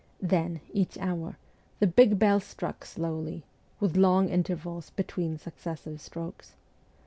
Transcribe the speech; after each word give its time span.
Then, 0.23 0.61
each 0.73 0.97
hour, 0.97 1.37
the 1.79 1.85
big 1.85 2.17
bell 2.17 2.39
struck 2.39 2.85
slowly, 2.85 3.43
with 3.79 3.95
long 3.95 4.29
intervals 4.29 4.89
between 4.89 5.37
successive 5.37 6.01
strokes. 6.01 6.55